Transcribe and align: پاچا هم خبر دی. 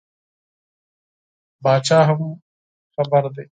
پاچا 1.63 1.99
هم 2.07 2.19
خبر 2.95 3.23
دی. 3.35 3.45